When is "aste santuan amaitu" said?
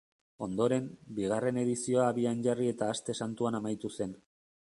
2.95-3.93